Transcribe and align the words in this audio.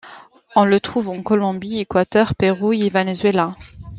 On 0.55 0.65
le 0.65 0.79
trouve 0.79 1.09
en 1.09 1.21
Colombie, 1.21 1.77
Équateur, 1.77 2.33
Pérou 2.33 2.73
et 2.73 2.89
Venezuela. 2.89 3.51